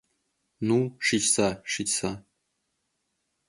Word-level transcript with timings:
Ну, 0.67 0.79
шичса, 1.05 1.47
шичса. 1.71 2.11